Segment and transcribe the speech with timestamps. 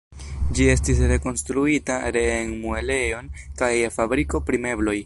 [0.59, 3.31] Ĝi estis rekonstruita ree en muelejon
[3.63, 4.99] kaj je fabriko pri mebloj.